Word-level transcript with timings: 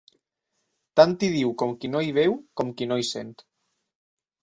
Tant 1.01 1.13
hi 1.19 1.29
diu 1.35 1.53
qui 1.63 1.93
no 1.93 2.03
hi 2.07 2.11
veu, 2.17 2.37
com 2.63 2.75
qui 2.81 2.91
no 2.93 3.01
hi 3.05 3.11
sent. 3.15 3.35